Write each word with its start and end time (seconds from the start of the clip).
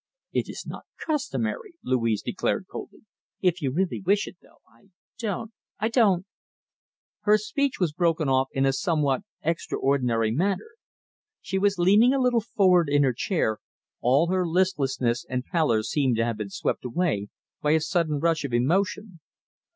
"It 0.33 0.49
is 0.49 0.65
not 0.67 0.87
customary," 0.97 1.75
Louise 1.83 2.23
declared 2.23 2.65
coldly. 2.67 3.05
"If 3.39 3.61
you 3.61 3.69
really 3.71 4.01
wish 4.01 4.25
it, 4.27 4.35
though, 4.41 4.59
I 4.67 4.89
don't 5.19 5.51
I 5.79 5.89
don't" 5.89 6.25
Her 7.25 7.37
speech 7.37 7.79
was 7.79 7.93
broken 7.93 8.27
off 8.27 8.47
in 8.51 8.65
a 8.65 8.73
somewhat 8.73 9.21
extraordinary 9.43 10.31
manner. 10.31 10.69
She 11.39 11.59
was 11.59 11.77
leaning 11.77 12.13
a 12.15 12.19
little 12.19 12.41
forward 12.41 12.89
in 12.89 13.03
her 13.03 13.13
chair, 13.13 13.59
all 14.01 14.31
her 14.31 14.47
listlessness 14.47 15.23
and 15.29 15.45
pallor 15.45 15.83
seemed 15.83 16.15
to 16.15 16.25
have 16.25 16.37
been 16.37 16.49
swept 16.49 16.83
away 16.83 17.27
by 17.61 17.73
a 17.73 17.79
sudden 17.79 18.19
rush 18.19 18.43
of 18.43 18.53
emotion. 18.55 19.19